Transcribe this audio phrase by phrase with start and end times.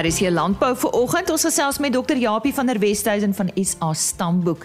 [0.00, 1.28] RC Landbou vir oggend.
[1.28, 2.16] Ons gesels met Dr.
[2.16, 4.62] Japie van der Westhuizen van SA Stamboek.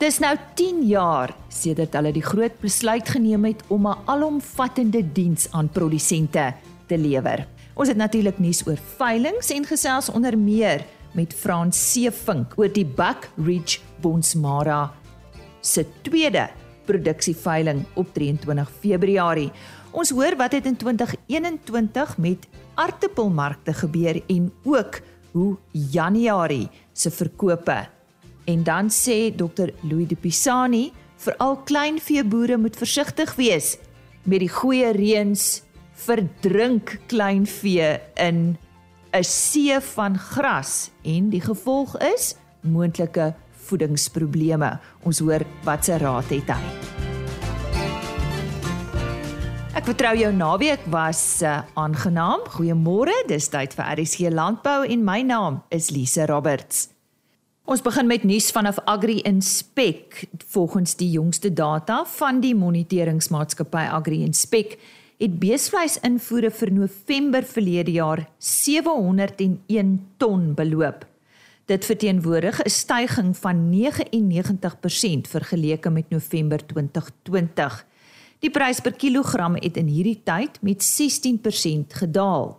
[0.00, 5.48] Dis nou 10 jaar sedert hulle die groot besluit geneem het om 'n alomvattende diens
[5.52, 6.54] aan produsente
[6.86, 7.46] te lewer.
[7.74, 12.86] Ons het natuurlik nuus oor veilinge en gesels onder meer met Frans Seevink oor die
[12.86, 14.92] Buck Ridge Bonsmara
[15.60, 16.48] se tweede
[16.84, 19.50] produksieveiling op 23 Februarie.
[19.90, 22.46] Ons hoor wat het in 2021 met
[22.78, 25.00] aartappelmarkte gebeur en ook
[25.32, 27.88] hoe Januarie se verkope.
[28.48, 30.88] En dan sê Dr Louis de Pisani
[31.18, 33.76] vir al kleinveeboere moet versigtig wees
[34.24, 35.62] met die goeie reëns
[35.98, 38.56] verdrink kleinvee in
[39.12, 43.34] 'n see van gras en die gevolg is moontlike
[43.68, 44.78] voedingsprobleme.
[45.02, 47.07] Ons hoor wat se raad het hy.
[49.78, 52.40] Ek vertrou jou naweek was uh, aangenaam.
[52.50, 53.12] Goeiemôre.
[53.30, 56.88] Dis tyd vir RSC Landbou en my naam is Lise Roberts.
[57.62, 60.24] Ons begin met nuus vanaf Agri Inspek.
[60.50, 64.74] Volgens die jongste data van die moniteringsmaatskappy Agri Inspek
[65.22, 71.06] het beesvleisinvoere vir November verlede jaar 701 ton beloop.
[71.70, 77.84] Dit verteenwoordig 'n stygings van 99% vergeleke met November 2020.
[78.38, 82.52] Die prys per kilogram het in hierdie tyd met 16% gedaal.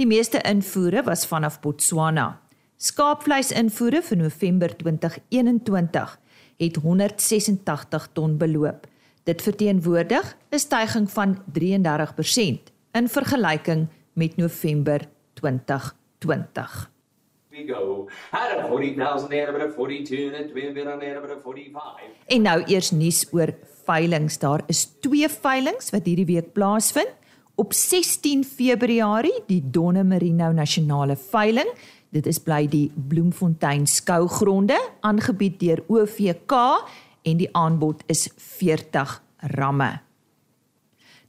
[0.00, 2.38] Die meeste invoere was vanaf Botswana.
[2.80, 6.14] Skaapvleisinvoere vir November 2021
[6.60, 8.86] het 186 ton beloop.
[9.28, 16.90] Dit verteenwoordig 'n stygings van 33% in vergelyking met November 2020.
[17.66, 18.08] Go.
[18.30, 21.40] Had a 40,000 there but a 42 and a twin bit on there but a
[21.40, 22.08] 45.
[22.26, 24.38] En nou eers nuus oor veilinge.
[24.38, 27.16] Daar is twee veilinge wat hierdie week plaasvind.
[27.60, 31.68] Op 16 Februarie die Donne Merino Nasionale Veiling.
[32.10, 36.54] Dit is bly die Bloemfontein skougronde aangebied deur OVK
[37.22, 39.20] en die aanbod is 40
[39.58, 40.00] ramme.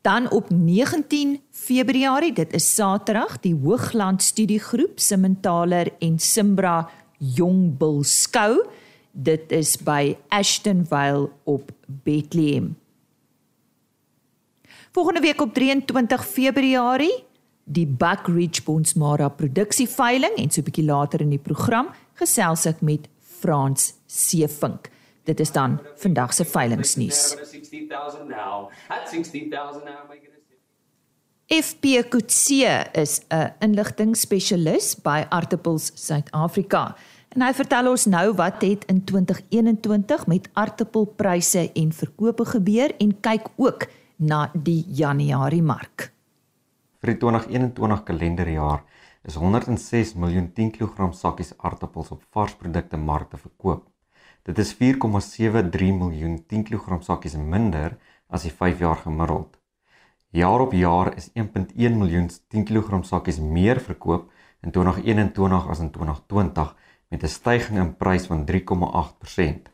[0.01, 8.63] Dan op 19 Februarie, dit is Saterdag, die Hoogland Studiegroep Simmentaler en Simbra Jongbul skou
[9.11, 12.77] dit is by Ashton Vale op Bethlehem.
[14.91, 17.23] Volgende week op 23 Februarie
[17.63, 22.81] die Buck Ridge Bonsmara produksieveiling en so 'n bietjie later in die program gesels ek
[22.81, 24.89] met Frans Seevink.
[25.23, 27.35] Dit is dan vandag se veilingsnuus.
[31.51, 36.95] FP Kutse is 'n inligtingspesialis by Artappels Suid-Afrika.
[37.29, 43.19] En hy vertel ons nou wat het in 2021 met aartappelpryse en verkope gebeur en
[43.19, 46.11] kyk ook na die Januarie mark.
[47.01, 48.83] Vir die 2021 kalenderjaar
[49.23, 53.90] is 106 miljoen 10 kg sakkies aartappels op varsprodukte markte verkoop.
[54.43, 57.97] Dit is 4,73 miljoen 10 kg sakkies minder
[58.27, 59.59] as die 5 jaar gemiddeld.
[60.33, 64.31] Jaar op jaar is 1.1 miljoen 10 kg sakkies meer verkoop
[64.65, 66.73] in 2021 as in 2020
[67.09, 69.69] met 'n stygings in prys van 3,8%.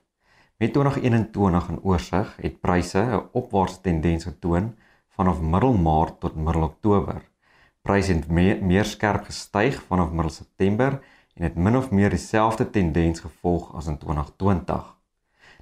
[0.57, 4.75] Met 2021 in oorsig het pryse 'n opwaartse tendens getoon
[5.07, 7.21] vanaf middel Maart tot middel Oktober.
[7.81, 10.99] Pryse het meer, meer skerp gestyg vanaf middel September
[11.37, 14.95] en het min of meer dieselfde tendens gevolg as in 2020.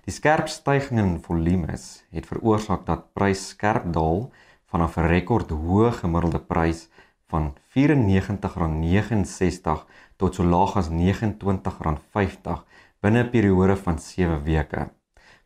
[0.06, 4.32] Die skerp stygings in volumes het veroorsaak dat prys skerp daal
[4.72, 6.90] vanaf 'n rekordhoë gemiddelde prys
[7.28, 9.86] van R94.69
[10.18, 10.94] tot so laag as R29.50
[13.02, 14.90] binne 'n periode van 7 weke.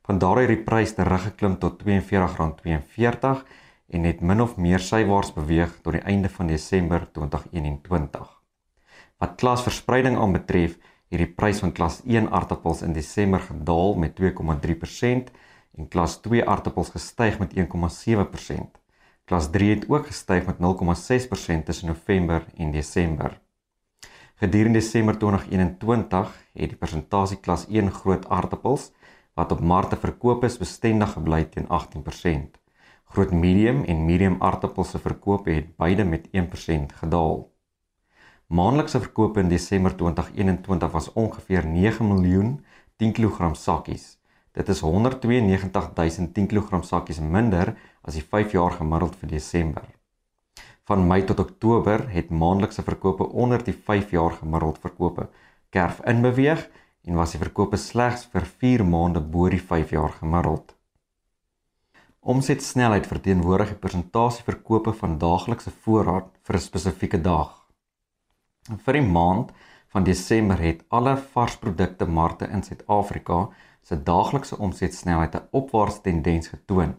[0.05, 3.45] Van daar het die prys teruggeklim tot R42.42
[3.89, 8.38] en het min of meer sywaarts beweeg tot die einde van Desember 2021.
[9.19, 10.77] Wat klasverspreiding aanbetref,
[11.11, 15.33] het die prys van klas 1 aartappels in Desember gedaal met 2,3%
[15.77, 18.79] en klas 2 aartappels gestyg met 1,7%.
[19.27, 23.41] Klas 3 het ook gestyg met 0,6% tussen November en Desember.
[24.35, 28.91] Gedurende Desember 2021 het die persentasie klas 1 groot aardappels
[29.33, 32.55] wat op markte verkoop is bestendig gebly teen 18%.
[33.03, 37.49] Groot medium en medium aardappels se verkope het beide met 1% gedaal.
[38.49, 42.55] Maandelikse verkope in Desember 2021 was ongeveer 9 miljoen
[42.97, 44.17] 10 kg sakkies.
[44.57, 49.85] Dit is 192 000 10 kg sakkies minder as die 5 jaar gemiddeld vir Desember.
[50.89, 55.27] Van Mei tot Oktober het maandelikse verkope onder die 5 jaar gemiddeld verkope
[55.69, 56.65] kerf inbeweeg
[57.05, 60.73] en was die verkope slegs vir 4 maande bo die 5 jaar gemiddeld.
[62.25, 67.58] Omsetsnelheid verteenwoordig die persentasie verkope van daaglikse voorraad vir 'n spesifieke dag.
[68.77, 69.49] Vir die maand
[69.89, 73.47] van Desember het alle varsprodukte markte in Suid-Afrika
[73.81, 76.93] se daaglikse omsetsnelheid 'n opwaartse tendens getoon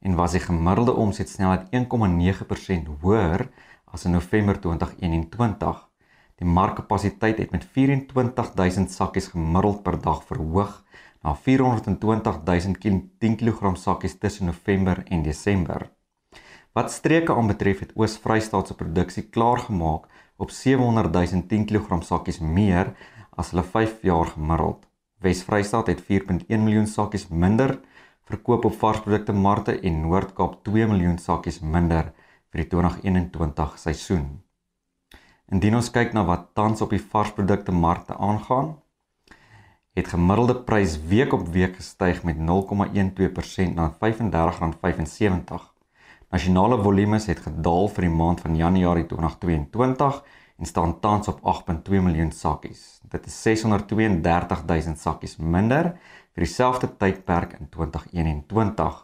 [0.00, 3.48] en was die gemiddelde omsetsnelheid 1,9% hoër
[3.84, 5.88] as in November 2021.
[6.36, 10.84] Die markkapasiteit het met 24000 sakkies gemiddeld per dag verhoog
[11.22, 12.80] na 420000
[13.18, 15.90] 10 kg sakkies tussen November en Desember.
[16.72, 20.06] Wat streke aanbetref het Oos-Vrystaat se produksie klaargemaak
[20.40, 22.94] op 700 000 10 kg sakkies meer
[23.36, 24.86] as hulle 5 jaar gemiddeld.
[25.20, 27.76] Wes-Vrystaat het 4.1 miljoen sakkies minder
[28.30, 32.12] verkoop op varsprodukte markte en Noord-Kaap 2 miljoen sakkies minder
[32.50, 34.28] vir die 2021 seisoen.
[35.50, 38.76] Indien ons kyk na wat tans op die varsprodukte markte aangaan,
[39.98, 45.79] het gemiddelde prys week op week gestyg met 0,12% na R35.75.
[46.30, 50.20] Nasionale volumes het gedaal vir die maand van Januarie 2022
[50.62, 53.00] en staan tans op 8.2 miljoen sakkies.
[53.10, 55.90] Dit is 632 000 sakkies minder
[56.30, 59.02] vir dieselfde tydperk in 2021.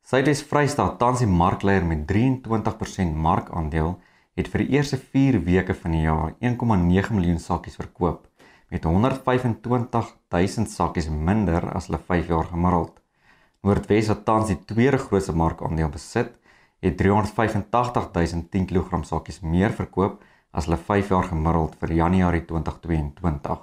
[0.00, 3.98] Suides Vrystaat tans die markleier met 23% markandeel
[4.40, 8.24] het vir die eerste 4 weke van die jaar 1,9 miljoen sakkies verkoop
[8.72, 13.03] met 125 000 sakkies minder as hulle 5 jaar gemiddeld.
[13.64, 16.34] Noordwes wat tans die tweede grootste markandeel besit,
[16.84, 20.18] het 385 000 10 kg sakkies meer verkoop
[20.52, 23.62] as hulle 5 jaar gemiddeld vir Januarie 2022.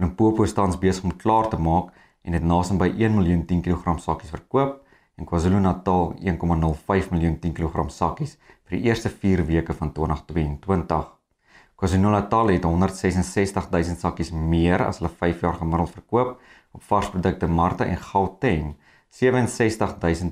[0.00, 1.90] Limpopo tans besig om klaar te maak
[2.24, 4.80] en het naasien by 1 miljoen 10 kg sakkies verkoop
[5.20, 11.12] en KwaZulu-Natal 1,05 miljoen 10 kg sakkies vir die eerste 4 weke van 2022.
[11.76, 16.34] KwaZulu-Natal het 166 000 sakkies meer as hulle 5 jaar gemiddeld verkoop
[16.72, 18.85] op varsprodukte markte en Gauteng 67000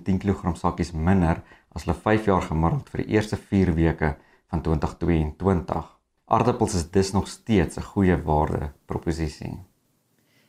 [0.04, 1.40] 10 kg sakkies minder
[1.75, 4.16] as hulle 5 jaar gemiddeld vir die eerste 4 weke
[4.52, 5.86] van 2022.
[6.25, 9.58] Aardappels is dus nog steeds 'n goeie waarde proposisie.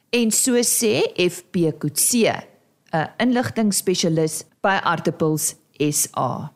[0.09, 2.43] En so sê FP Kutse,
[2.91, 6.54] 'n inligtingspesialis by Aardappels SA.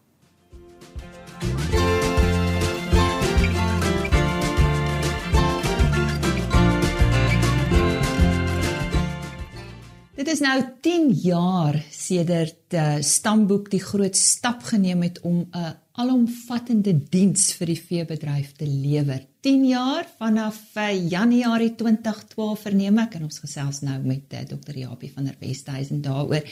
[10.19, 15.69] Dit is nou 10 jaar sedert uh, Stamboek die groot stap geneem het om 'n
[15.95, 19.21] alomvattende diens vir die veebedryf te lewer.
[19.39, 24.75] 10 jaar vanaf uh, Januarie 2012 verneem ek en ons gesels nou met uh, Dr.
[24.75, 26.43] Japie van der Westhuizen daaroor.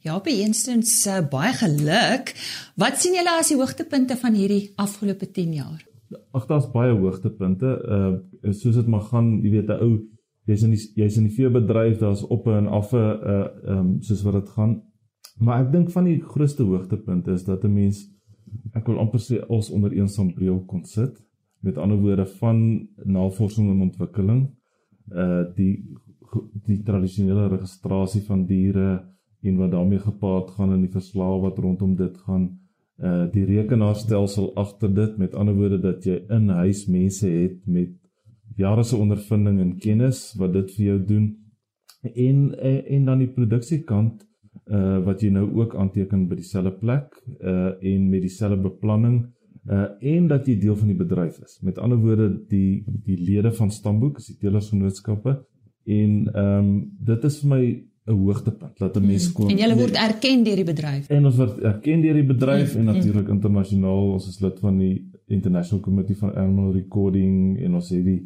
[0.00, 2.32] Japie, eerstens uh, baie geluk.
[2.76, 5.84] Wat sien julle as die hoogtepunte van hierdie afgelope 10 jaar?
[6.32, 7.76] Ag, daar's baie hoogtepunte.
[7.84, 10.09] Uh soos dit maar gaan, jy weet, 'n ou
[10.50, 14.02] jy's in die jy's in die veebedryf, daar's op en af 'n uh ehm um,
[14.02, 14.82] soos wat dit gaan.
[15.38, 18.08] Maar ek dink van die grootste hoogtepunte is dat 'n mens
[18.74, 21.14] ek wil amper sê ons onder een sambreel kon sit.
[21.60, 24.50] Met ander woorde van navorsing en ontwikkeling,
[25.12, 25.84] uh die
[26.66, 29.04] die tradisionele registrasie van diere
[29.42, 32.60] en wat daarmee gepaard gaan in die verslae wat rondom dit gaan
[33.02, 37.99] uh die rekenaarstelsel agter dit met ander woorde dat jy in huis mense het met
[38.60, 41.28] jare se ondervinding en kennis wat dit vir jou doen
[42.02, 44.26] en eh, en dan die produksiekant
[44.70, 49.20] uh wat jy nou ook aanteken by dieselfde plek uh en met dieselfde beplanning
[49.68, 51.58] uh en dat jy deel van die bedryf is.
[51.62, 55.36] Met ander woorde die die lede van Stamboek, is die telersgenootskappe
[55.84, 56.74] en ehm um,
[57.06, 57.62] dit is vir my
[58.10, 59.48] 'n hoogtepunt dat 'n mens kom.
[59.48, 61.08] En jy word erken deur die bedryf.
[61.08, 64.12] En ons word erken deur die bedryf en natuurlik internasionaal.
[64.12, 68.20] Ons is lid van die International Committee for Animal Recording en ons het die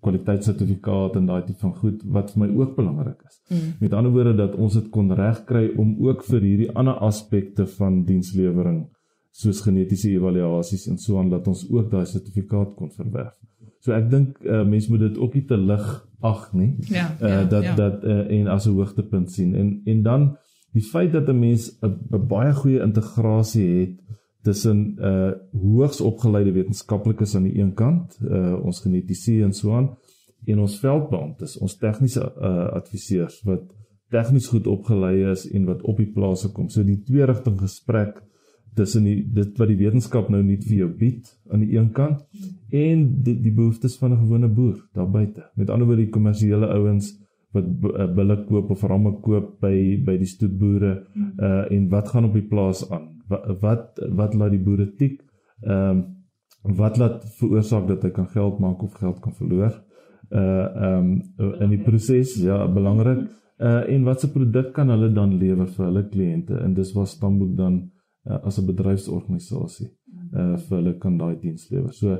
[0.00, 3.40] kwaliteitssertifikaat en daai tipe van goed wat vir my ook belangrik is.
[3.48, 3.72] Mm.
[3.80, 8.04] Met ander woorde dat ons dit kon regkry om ook vir hierdie ander aspekte van
[8.04, 8.82] dienslewering
[9.30, 13.36] soos genetiese evaluasies en so aan dat ons ook daai sertifikaat kon verwerf.
[13.80, 15.86] So ek dink uh, mense moet dit ook nie te lig
[16.20, 16.74] ag nie.
[16.90, 17.74] Ja, uh, ja, dat ja.
[17.78, 20.36] dat uh, en as 'n hoogtepunt sien en en dan
[20.72, 27.34] die feit dat 'n mens 'n baie goeie integrasie het tussen uh hoogs opgeleide wetenskaplikes
[27.36, 29.90] aan die een kant, uh ons genetiese en so aan
[30.46, 33.68] en ons veldbeamptes, ons tegniese uh adviseurs wat
[34.10, 36.68] tegnies goed opgelei is en wat op die plase kom.
[36.68, 38.18] So die twee rigting gesprek
[38.74, 42.22] tussen die dit wat die wetenskap nou net vir jou bied aan die een kant
[42.70, 45.42] en die, die behoeftes van 'n gewone boer daar buite.
[45.56, 47.18] Met ander woorde die kommersiële ouens
[47.52, 47.66] wat
[48.14, 50.92] bulle koop of ramme koop by by die stoetboere
[51.38, 53.19] uh en wat gaan op die plaas aan?
[53.30, 55.20] Wat wat, laat die boere tik
[55.62, 56.08] ehm um,
[56.76, 59.72] wat laat veroorsaak dat hy kan geld maak of geld kan verloor?
[60.30, 63.24] Uh ehm um, in die proses ja belangrik.
[63.58, 66.60] Uh en watse produk kan hulle dan lewer vir hulle kliënte?
[66.64, 67.80] En dis waar Stamboek dan
[68.28, 69.90] uh, as 'n bedryfsorganisasie
[70.32, 71.92] uh vir hulle kan daai diens lewer.
[71.92, 72.18] So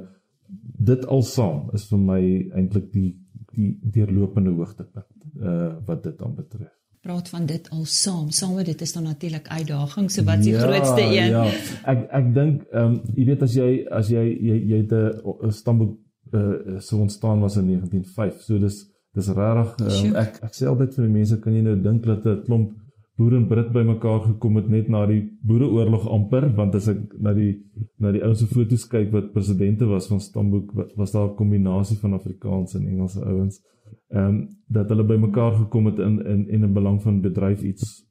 [0.91, 2.23] dit alsaam is vir my
[2.57, 3.17] eintlik die
[3.55, 6.80] die deurlopende hoogtepunt uh wat dit aan betref.
[7.01, 8.29] Praat van dit al saam.
[8.31, 10.15] Saam met dit is dan natuurlik uitdagings.
[10.15, 11.31] So wat is die ja, grootste een?
[11.33, 11.45] Ja.
[11.89, 15.53] Ek ek dink ehm um, jy weet as jy as jy jy, jy het 'n
[15.53, 15.97] stamboek
[16.37, 18.43] uh so ontstaan was in 1905.
[18.43, 18.85] So dis
[19.17, 22.27] dis regtig um, ek ek sê altyd vir die mense kan jy nou dink dat
[22.27, 22.77] 'n klomp
[23.21, 27.33] boere en Brit bymekaar gekom het net na die boereoorlog amper want as ek na
[27.37, 27.53] die
[27.99, 32.15] na die ouense foto's kyk wat presidente was van Stamboek was daar 'n kombinasie van
[32.21, 33.61] Afrikaans en Engelse ouens
[34.09, 38.07] ehm um, dat hulle bymekaar gekom het in in en in belang van bedryf iets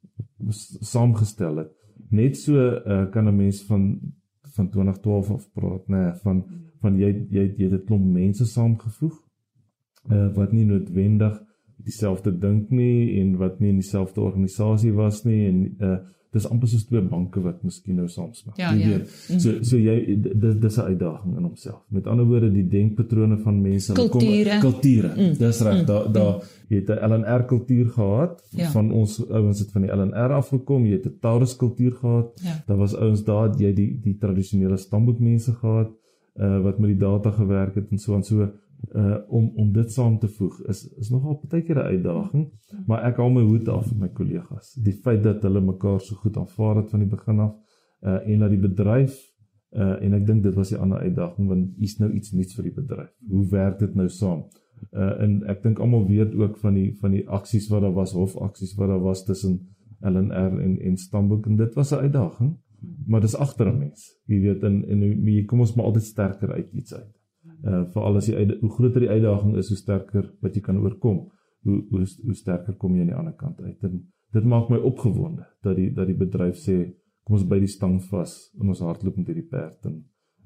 [0.92, 1.72] saamgestel het.
[2.10, 4.00] Net so uh, kan 'n mens van
[4.56, 6.44] van 2012 af praat nê nee, van
[6.82, 9.16] van jy jy jy het 'n klomp mense saamgevoeg
[10.12, 11.40] uh, wat nie noodwendig
[11.76, 16.00] dieselfde dink nie en wat nie in dieselfde organisasie was nie en uh
[16.36, 18.58] dis amper soos twee banke wat miskien nou saam smag.
[18.60, 18.90] Ja, jy ja.
[18.92, 19.14] weet.
[19.30, 19.40] Mm.
[19.42, 19.96] So so jy
[20.44, 21.82] dis dis 'n uitdaging in homself.
[21.90, 24.60] Met ander woorde die denkpatrone van mense kulture.
[24.60, 25.10] kom kulture.
[25.16, 25.34] Mm.
[25.38, 25.82] Dis reg.
[25.82, 25.86] Mm.
[25.86, 26.42] Daar daar mm.
[26.70, 28.70] jy het 'n LNR kultuur gehad ja.
[28.70, 32.42] van ons ouens het van die LNR afgekom, jy het 'n Taurus kultuur gehad.
[32.44, 32.64] Ja.
[32.68, 35.90] Daar was ouens daar jy die die tradisionele stamboekmense gehad
[36.40, 38.52] uh wat met die data gewerk het en so en so
[38.96, 42.46] uh om om dit saam te voeg is is nogal baie keer 'n uitdaging,
[42.88, 44.74] maar ek hou my hoed af met my kollegas.
[44.84, 47.56] Die feit dat hulle mekaar so goed aanvaar het van die begin af
[48.02, 49.20] uh en dat die bedryf
[49.76, 52.64] uh en ek dink dit was die ander uitdaging want hier's nou iets nuuts vir
[52.64, 53.12] die bedryf.
[53.30, 54.44] Hoe werk dit nou saam?
[54.94, 58.14] Uh en ek dink almal weet ook van die van die aksies wat daar was,
[58.14, 59.60] hofaksies wat daar was tussen
[60.02, 62.58] LNR en en Stamboek en dit was 'n uitdaging,
[63.08, 64.16] maar dis agter 'n mens.
[64.26, 67.19] Jy weet en en jy kom ons maar altyd sterker uit iets uit
[67.64, 71.28] uh veral as jy hoe groter die uitdaging is, hoe sterker wat jy kan oorkom,
[71.68, 73.84] hoe hoe hoe sterker kom jy aan die ander kant uit.
[73.84, 74.00] En
[74.34, 76.78] dit maak my opgewonde dat die dat die bedryf sê
[77.26, 80.00] kom ons by die stang vas en ons hardloop met hierdie perd en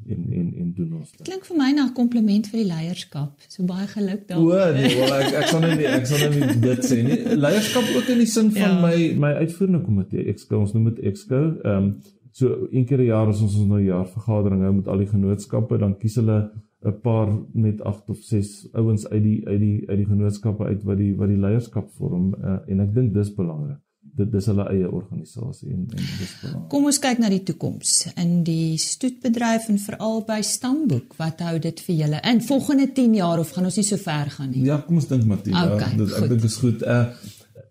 [0.08, 1.22] en en en doen ons dit.
[1.28, 3.46] Klink vir my na 'n kompliment vir die leierskap.
[3.48, 4.38] So baie geluk daar.
[4.38, 7.20] O nee, wel ek ek sal net ek sal net dit sê nie.
[7.46, 8.82] Leierskap ook in die sin van ja.
[8.82, 10.28] my my uitvoerende komitee.
[10.30, 11.42] Ek skou ons noem dit Exco.
[11.64, 11.96] Ehm um,
[12.34, 15.78] so een keer 'n jaar as ons ons nou jaarvergadering hou met al die genootskappe,
[15.78, 16.52] dan kies hulle
[16.84, 20.84] 'n paar net 8 of 6 ouens uit die uit die uit die genootskappe uit
[20.84, 23.80] wat die wat die leierskap vorm uh, en ek dink dis belangrik.
[24.14, 26.68] Dit dis hulle eie organisasie en en dis belangrik.
[26.74, 31.16] Kom ons kyk na die toekoms in die stoetbedryf en veral by Stamboek.
[31.22, 34.36] Wat hou dit vir julle in volgende 10 jaar of gaan ons nie so ver
[34.36, 34.66] gaan nie?
[34.68, 35.66] Ja, kom ons dink Matilda.
[35.78, 36.84] Okay, dit ek dink is goed.
[36.84, 37.08] Uh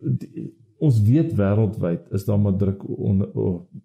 [0.02, 0.48] die,
[0.82, 3.30] ons weet wêreldwyd is daar maar druk onder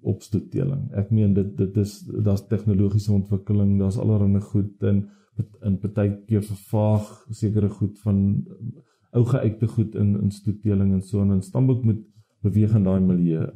[0.02, 0.88] op stoetteling.
[0.98, 5.06] Ek meen dit dit is daar's tegnologiese ontwikkeling, daar's allerlei goed en
[5.68, 8.22] in baie keer vervaag sekere goed van
[9.14, 12.04] ou geuite goed in in stoeteling en so en in Stamboek moet
[12.46, 13.48] beweeg in daai milieu.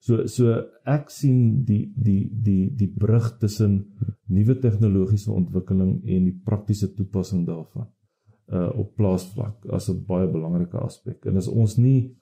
[0.00, 0.54] So so
[0.88, 3.80] ek sien die die die die brug tussen
[4.30, 7.90] nuwe tegnologiese ontwikkeling en die praktiese toepassing daarvan
[8.50, 11.26] uh op plaasvlak as 'n baie belangrike aspek.
[11.26, 12.19] En as ons nie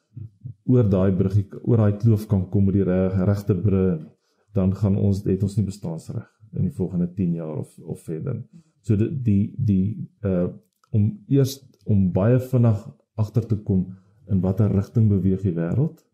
[0.69, 4.07] oor daai bruggie oor daai kloof kan kom met die regte brug
[4.55, 8.43] dan gaan ons het ons nie bestaanreg in die volgende 10 jaar of of verder.
[8.83, 9.87] So die die die
[10.25, 10.49] uh
[10.91, 12.85] om eers om baie vinnig
[13.21, 13.83] agter te kom
[14.33, 16.05] in watter rigting beweeg die wêreld?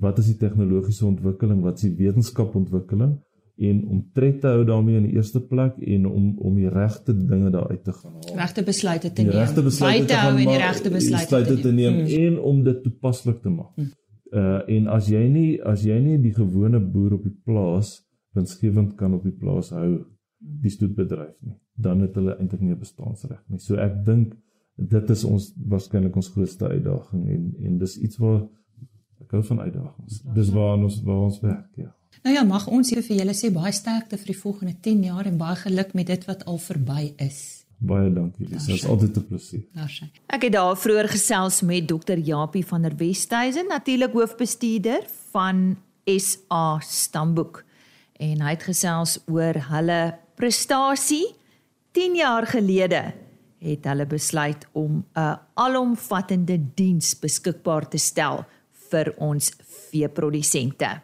[0.00, 1.60] Wat is die tegnologiese ontwikkeling?
[1.62, 3.18] Wat is die wetenskapontwikkeling?
[3.56, 7.14] En om tred te hou daarmee in die eerste plek en om om die regte
[7.16, 8.34] dinge daar uit te gaan haal.
[8.36, 9.32] Regte besluite te neem.
[9.32, 12.26] Regte besluite te hou en die regte besluite te, te neem hmm.
[12.26, 13.72] en om dit toepaslik te maak.
[13.74, 13.92] Hmm.
[14.32, 18.02] Uh en as jy nie as jy nie die gewone boer op die plaas
[18.36, 19.92] winsgewend kan op die plaas hou
[20.38, 23.58] die stoetbedryf nie dan het hulle eintlik nie 'n bestaansreg nie.
[23.58, 24.34] So ek dink
[24.76, 28.42] dit is ons waarskynlik ons grootste uitdaging en en dis iets waar
[29.20, 30.22] ek hou van uitdagings.
[30.34, 31.94] Dis waar ons waar ons werk, ja.
[32.22, 35.26] Nou ja, mag ons hier vir julle sê baie sterkte vir die volgende 10 jaar
[35.26, 37.64] en baie geluk met dit wat al verby is.
[37.78, 38.46] Baie dankie.
[38.48, 39.64] Dit is altyd 'n plesier.
[39.72, 40.08] Daarsy.
[40.26, 42.18] Ek het daar vroeër gesels met Dr.
[42.18, 47.64] Japie van der Westhuizen, natuurlik hoofbestuurder van SA Stamboek.
[48.16, 51.34] En hy het gesels oor hulle prestasie
[51.92, 53.12] 10 jaar gelede
[53.58, 58.44] het hulle besluit om 'n alomvattende diens beskikbaar te stel
[58.90, 59.52] vir ons
[59.90, 61.02] veeprodusente.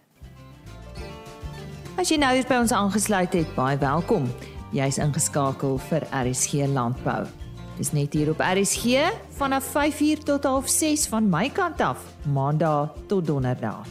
[2.00, 4.24] As jy nou hier by ons aangesluit het, baie welkom.
[4.72, 7.26] Jy's ingeskakel vir RSG Landbou.
[7.76, 12.00] Dis net hier op RSG vanaf 5uur tot 6:30 van my kant af,
[12.32, 13.84] Maandag tot Donderdag.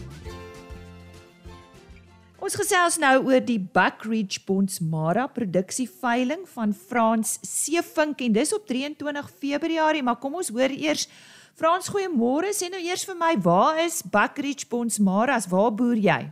[2.42, 9.32] Ons gesels nou oor die Buckridge Bonsmara produksieveiling van Frans Seevink en dis op 23
[9.38, 11.08] Februarie, maar kom ons hoor eers
[11.54, 12.50] Frans, goeiemôre.
[12.50, 15.38] Sê nou eers vir my, waar is Buckridge Bonsmara?
[15.50, 16.32] Waar boer jy?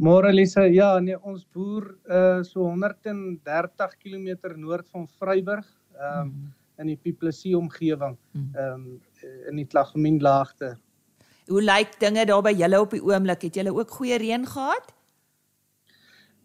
[0.00, 5.66] Môre Lisa, ja, nee, ons boer uh so 130 km noord van Vryburg,
[5.98, 6.54] ehm um, mm.
[6.80, 8.46] in die Piplessie omgewing, mm.
[8.54, 10.78] ehm um, in die Klagmin laagte.
[11.50, 13.42] Hoe lyk dinge daar by julle op die oomblik?
[13.42, 14.94] Het julle ook goeie reën gehad?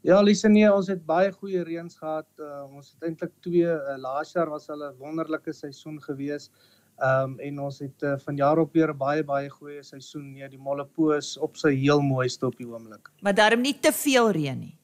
[0.05, 2.27] Ja, Lisa, nee, ons het baie goeie reëns gehad.
[2.37, 6.51] Uh, ons het eintlik twee uh, laas jaar was hulle wonderlike seisoen gewees.
[6.95, 10.31] Ehm um, en ons het uh, van jaar op weer baie baie goeie seisoen.
[10.31, 13.11] Nee, die Mollepoos op sy heel mooiste op die oomblik.
[13.21, 14.77] Maar daarom nie te veel reën nie.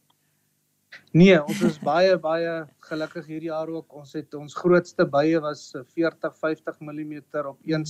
[1.16, 2.52] Nee, ons is baie baie
[2.90, 3.96] gelukkig hierdie jaar ook.
[3.96, 7.14] Ons het ons grootste bye was 40 50 mm
[7.46, 7.88] op een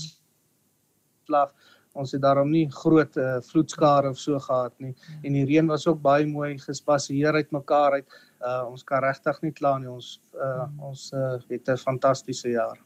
[1.25, 1.55] slag.
[1.97, 4.93] Ons het daarom nie groot uh, vloedskade of so gehad nie.
[5.23, 8.21] En die reën was ook baie mooi gespasseer uit mekaar uit.
[8.39, 9.89] Uh, ons kan regtig nie kla nie.
[9.89, 12.77] Ons uh, ons uh, het 'n fantastiese jaar.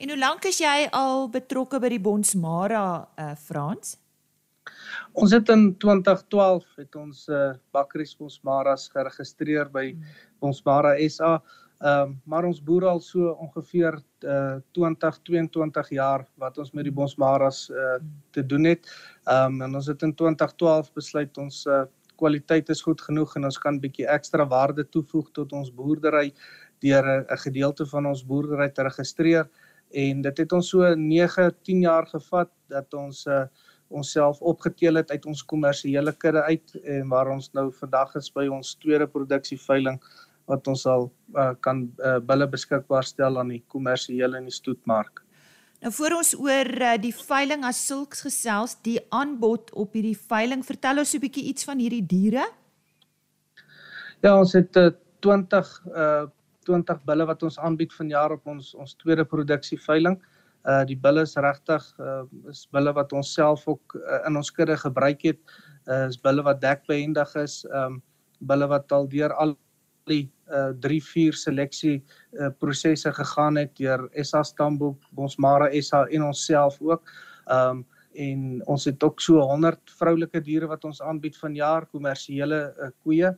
[0.00, 2.84] En hoe lank is jy al betrokke by die Bonsmara
[3.20, 3.98] uh Frans?
[5.12, 9.90] Ons het in 2012 het ons uh Bakkeries Bonsmaras geregistreer by
[10.40, 11.34] Bonsmara SA.
[11.84, 16.88] Ehm um, maar ons boer al so ongeveer uh 20 22 jaar wat ons met
[16.88, 18.00] die Bonsmaras uh
[18.32, 18.88] te doen het.
[19.28, 21.84] Ehm um, en ons het in 2012 besluit ons uh
[22.16, 26.30] kwaliteit is goed genoeg en ons kan bietjie ekstra waarde toevoeg tot ons boerdery
[26.80, 29.48] deur 'n gedeelte van ons boerdery te registreer
[29.90, 33.44] en dit het ons so 9 10 jaar gevat dat ons uh,
[33.90, 38.46] onsself opgeteel het uit ons kommersiële kudde uit en waar ons nou vandag is by
[38.46, 39.98] ons tweede produksieveiling
[40.50, 45.22] wat ons al uh, kan uh, bulle beskikbaar stel aan die kommersiële en die stoetmark.
[45.80, 50.64] Nou voor ons oor uh, die veiling as sulks gesels, die aanbod op hierdie veiling,
[50.66, 52.46] vertel ons 'n bietjie iets van hierdie diere.
[54.20, 56.26] Ja, ons het uh, 20 uh
[56.66, 60.18] 20 bulle wat ons aanbied vanjaar op ons ons tweede produksie veiling.
[60.68, 64.52] Uh die bulle is regtig uh is bulle wat ons self ook uh, in ons
[64.52, 65.40] kudde gebruik het.
[65.88, 67.64] Uh is bulle wat dekbehendig is.
[67.72, 68.02] Um
[68.40, 69.56] bulle wat al deur al
[70.08, 71.96] die uh 3 4 seleksie
[72.36, 77.08] uh prosesse gegaan het deur SA Stamboek, Bonsmara SA en onsself ook.
[77.46, 82.88] Um en ons het ook so 100 vroulike diere wat ons aanbied vanjaar, kommersiële uh,
[83.04, 83.30] koeie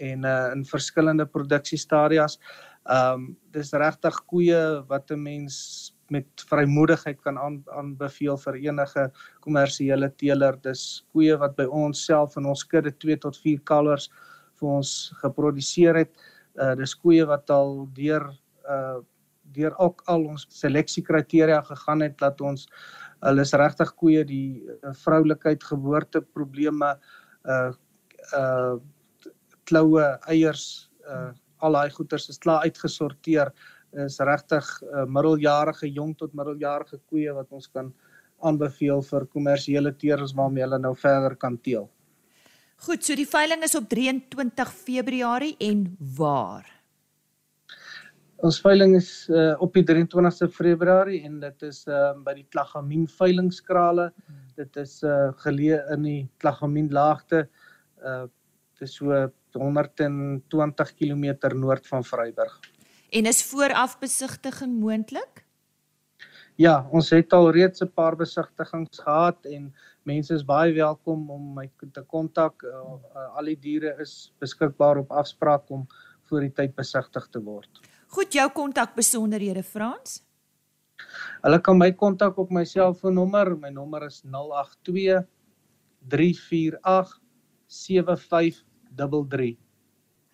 [0.00, 2.38] en uh in verskillende produksiestadiums.
[2.88, 9.10] Ehm um, dis regtig koeie wat 'n mens met vrymoedigheid kan aan, aanbeveel vir enige
[9.40, 10.56] kommersiële teeler.
[10.62, 14.10] Dis koeie wat by ons self in ons kudde 2 tot 4 kalvers
[14.60, 16.12] vir ons geproduseer het.
[16.58, 18.30] Uh dis koeie wat al deur
[18.68, 18.98] uh
[19.50, 22.68] deur ook al ons seleksiekriteria gegaan het dat ons
[23.20, 26.94] hulle is regtig koeie die uh, vroulikheid geboorte probleme
[27.44, 27.72] uh
[28.38, 28.78] uh
[29.70, 30.66] kloue eiers
[31.06, 31.30] uh
[31.60, 33.50] al daai goeders is klaar uitgesorteer
[34.06, 37.90] is regtig uh, middeljarige jong tot middeljarige koeie wat ons kan
[38.46, 41.88] aanbeveel vir kommersiële teerders waarmee hulle nou verder kan teel.
[42.80, 45.84] Goed, so die veiling is op 23 Februarie en
[46.16, 46.64] waar?
[48.40, 53.04] Ons veiling is uh, op die 23ste Februarie en dit is uh, by die Klagamin
[53.18, 54.08] veilingskrale.
[54.14, 54.38] Hmm.
[54.56, 57.48] Dit is uh, geleë in die Klagamin laagte.
[58.00, 58.22] Uh
[58.80, 59.12] dit is so
[59.54, 62.60] 120 km noord van Vryburg.
[63.10, 65.44] En is vooraf besigtiging moontlik?
[66.60, 71.54] Ja, ons het al reeds 'n paar besigtigings gehad en mense is baie welkom om
[71.54, 72.62] my te kontak.
[72.62, 75.86] Uh, uh, al die diere is beskikbaar op afspraak om
[76.28, 77.80] voor die tyd besigtig te word.
[78.06, 80.22] Goed, jou kontak besonderhede Frans?
[81.42, 83.56] Hulle kan my kontak op my selfoonnommer.
[83.56, 85.24] My nommer is 082
[86.08, 87.20] 348
[87.70, 88.64] 75
[88.96, 89.56] 33.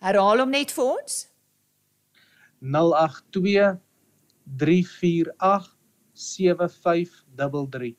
[0.03, 1.17] Herhaal hom net vir ons.
[2.61, 3.77] 082
[4.57, 5.73] 348
[6.17, 7.95] 7533.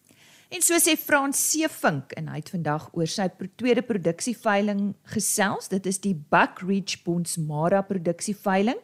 [0.48, 3.26] En so sê Frans Seevink en hy het vandag oor sy
[3.60, 5.68] tweede produksieveiling gesels.
[5.68, 8.80] Dit is die Buck Ridge Bonsmara produksieveiling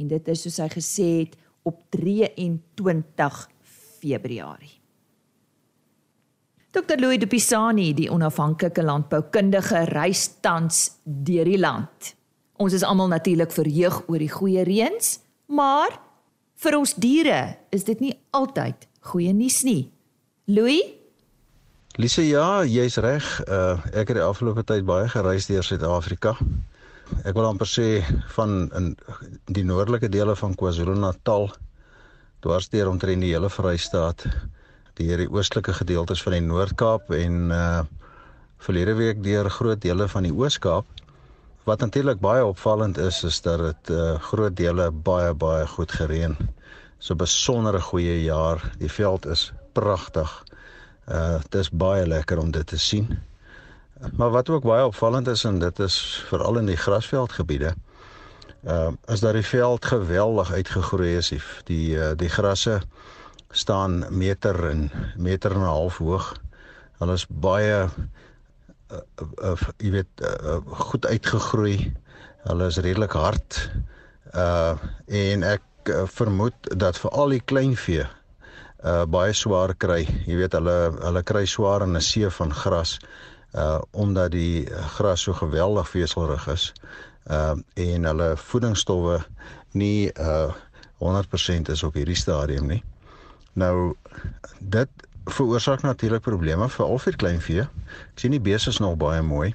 [0.00, 3.44] en dit is soos hy gesê het op 23
[4.02, 4.83] Februarie.
[6.74, 12.08] Dr Louis de Pisani, die onafhanklike landboukundige, reis tans deur die land.
[12.58, 15.20] Ons is almal natuurlik verheug oor die goeie reëns,
[15.54, 15.94] maar
[16.64, 17.36] vir ons diere
[17.70, 19.84] is dit nie altyd goeie nuus nie.
[20.50, 20.82] Louis?
[21.94, 23.28] Lise, ja, jy's reg.
[23.46, 26.34] Uh ek het die afgelope tyd baie gereis deur Suid-Afrika.
[27.22, 28.02] Ek wil amper sê
[28.34, 28.96] van in
[29.46, 31.52] die noordelike dele van KwaZulu-Natal
[32.42, 34.26] dwarsteer omtrent die hele Vrystaat
[34.98, 37.84] deur die oostelike gedeeltes van die Noord-Kaap en uh
[38.64, 40.86] verlede week deur groot dele van die Oos-Kaap.
[41.68, 46.36] Wat natuurlik baie opvallend is is dat dit uh groot dele baie baie goed gereën.
[46.98, 48.62] So 'n besondere goeie jaar.
[48.78, 50.44] Die veld is pragtig.
[51.08, 53.18] Uh dit is baie lekker om dit te sien.
[54.16, 57.74] Maar wat ook baie opvallend is en dit is veral in die grasveldgebiede,
[58.64, 61.32] uh is dat die veld geweldig uitgegroei is.
[61.64, 62.80] Die uh, die grasse
[63.54, 66.34] staan meter en meter en 'n half hoog.
[66.98, 67.88] Hulle is baie
[68.90, 68.98] uh,
[69.42, 70.58] uh, jy weet uh,
[70.90, 71.92] goed uitgegroei.
[72.44, 73.70] Hulle is redelik hard.
[74.34, 74.74] Uh
[75.06, 75.62] en ek
[75.92, 78.06] uh, vermoed dat vir al die kleinvee
[78.84, 80.02] uh baie swaar kry.
[80.26, 82.98] Jy weet hulle hulle kry swaar in 'n see van gras
[83.54, 86.72] uh omdat die gras so geweldig veselrig is
[87.30, 89.22] uh en hulle voedingsstowwe
[89.72, 90.52] nie uh
[91.04, 92.82] 100% is op hierdie stadium nie.
[93.54, 93.94] Nou
[94.58, 94.88] dit
[95.24, 97.66] veroorsaak natuurlik probleme vir al vir kleinvee.
[98.12, 99.54] Ek sien die beeste is nog baie mooi.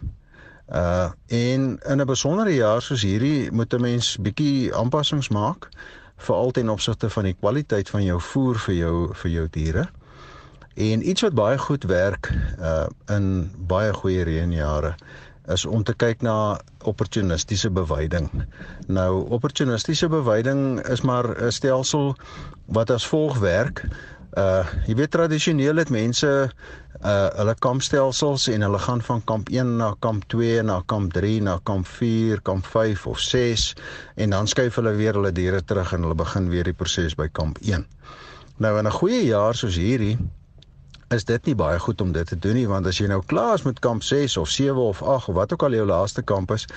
[0.70, 5.70] Uh en in 'n besondere jaar soos hierdie moet 'n mens bietjie aanpassings maak
[6.18, 9.90] veral ten opsigte van die kwaliteit van jou voer vir jou vir jou diere.
[10.76, 14.96] En iets wat baie goed werk uh in baie goeie reënjare
[15.54, 16.60] is om te kyk na
[16.90, 18.30] opportunistiese beweiding.
[18.88, 22.16] Nou opportunistiese beweiding is maar 'n stelsel
[22.66, 23.86] wat as volg werk.
[24.38, 26.52] Uh jy weet tradisioneel het mense
[27.02, 31.42] uh hulle kampstelsels en hulle gaan van kamp 1 na kamp 2 na kamp 3
[31.42, 33.76] na kamp 4, kamp 5 of 6
[34.16, 37.28] en dan skuif hulle weer hulle diere terug en hulle begin weer die proses by
[37.32, 37.88] kamp 1.
[38.58, 40.18] Nou in 'n goeie jaar soos hierdie
[41.14, 43.56] is dit nie baie goed om dit te doen nie want as jy nou klaar
[43.58, 46.52] is met kamp 6 of 7 of 8 of wat ook al jou laaste kamp
[46.52, 46.68] is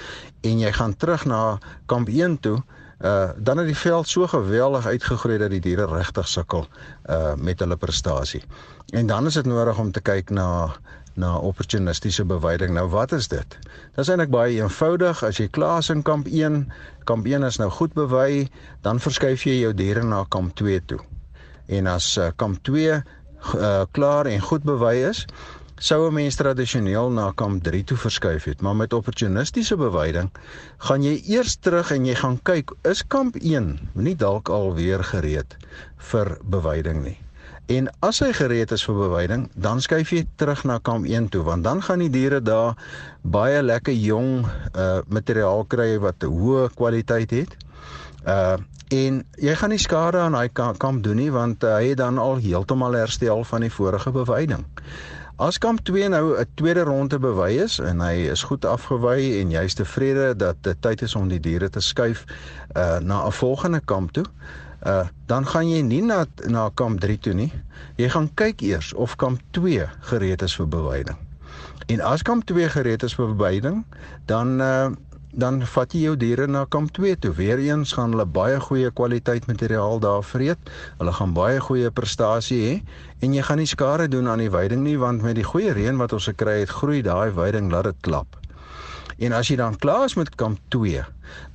[0.42, 2.60] en jy gaan terug na kamp 1 toe
[3.02, 6.66] uh dan het die veld so geweldig uitgegroei dat die diere regtig sukkel
[7.10, 8.42] uh met hulle prestasie.
[8.92, 10.74] En dan is dit nodig om te kyk na
[11.14, 12.72] na opportunistiese beweiding.
[12.72, 13.58] Nou wat is dit?
[13.94, 15.22] Dit is eintlik baie eenvoudig.
[15.22, 16.72] As jy klaar is in kamp 1,
[17.04, 18.48] kamp 1 is nou goed bewei,
[18.80, 21.00] dan verskuif jy jou diere na kamp 2 toe.
[21.68, 23.02] En as uh, kamp 2
[23.54, 25.26] uh, klaar en goed bewys is,
[25.82, 30.30] sou 'n mens tradisioneel na kamp 3 toe verskuif het, maar met opportunistiese bewyding
[30.78, 35.56] gaan jy eers terug en jy gaan kyk, is kamp 1 nie dalk alweer gereed
[35.96, 37.18] vir bewyding nie.
[37.66, 41.42] En as hy gereed is vir bewyding, dan skuif jy terug na kamp 1 toe
[41.42, 42.78] want dan gaan die diere daar
[43.22, 47.56] baie lekker jong uh materiaal kry wat 'n hoë kwaliteit het.
[48.26, 48.56] Uh
[48.92, 52.18] en jy gaan nie skade aan daai kamp doen nie want uh, hy het dan
[52.20, 54.66] al heeltemal herstel van die vorige bewyding.
[55.40, 59.50] As kamp 2 nou 'n tweede ronde bewy is en hy is goed afgewy en
[59.50, 62.24] jy's tevrede dat dit tyd is om die diere te skuif
[62.76, 64.24] uh na 'n volgende kamp toe,
[64.86, 67.52] uh dan gaan jy nie na na kamp 3 toe nie.
[67.96, 71.16] Jy gaan kyk eers of kamp 2 gereed is vir bewyding.
[71.86, 73.84] En as kamp 2 gereed is vir bewyding,
[74.26, 74.90] dan uh
[75.32, 77.32] dan vat jy jou diere na kamp 2 toe.
[77.36, 80.70] Weereens gaan hulle baie goeie kwaliteit materiaal daar vreet.
[80.98, 82.74] Hulle gaan baie goeie prestasie hê
[83.24, 85.96] en jy gaan nie skade doen aan die veiding nie want met die goeie reën
[85.96, 88.36] wat ons gekry het, groei daai veiding laat dit klap.
[89.22, 91.04] En as jy dan klaar is met kamp 2,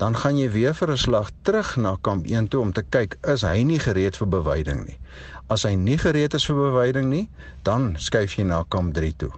[0.02, 3.18] dan gaan jy weer vir 'n slag terug na kamp 1 toe om te kyk
[3.28, 4.98] is hy nie gereed vir beweiding nie.
[5.50, 7.30] As hy nie gereed is vir beweiding nie,
[7.64, 9.32] dan skuif jy na kamp 3 toe.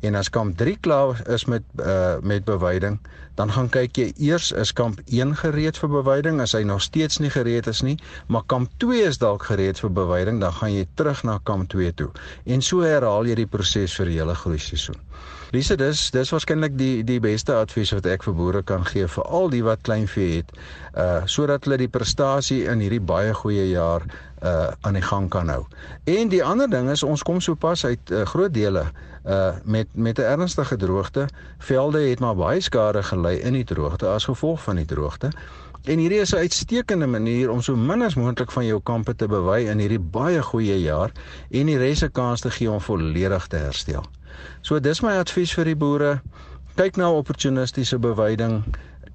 [0.00, 2.98] En as kamp 3 klaar is met uh met bewyding,
[3.34, 7.20] dan gaan kyk jy eers is kamp 1 gereed vir bewyding, as hy nog steeds
[7.20, 10.86] nie gereed is nie, maar kamp 2 is dalk gereed vir bewyding, dan gaan jy
[10.94, 12.08] terug na kamp 2 toe.
[12.44, 15.00] En so herhaal jy die proses vir die hele groei seisoen.
[15.50, 19.24] Lise, dis dis waarskynlik die die beste advies wat ek vir boere kan gee vir
[19.38, 20.52] al die wat kleinvee het,
[20.94, 24.06] uh sodat hulle die prestasie in hierdie baie goeie jaar
[24.46, 25.64] uh aan die gang kan hou.
[26.06, 28.84] En die ander ding is ons kom so pas uit uh, groot dele
[29.26, 31.26] uh met met 'n ernstige droogte.
[31.58, 35.32] Velde het maar baie skade gely in die droogte as gevolg van die droogte.
[35.82, 39.26] En hierdie is 'n uitstekende manier om so min as moontlik van jou kampe te
[39.26, 41.10] bewy in hierdie baie goeie jaar
[41.50, 44.06] en die res 'n kans te gee om volledig te herstel.
[44.62, 46.20] So dis my advies vir die boere.
[46.76, 48.62] Kyk na opportunistiese bewyding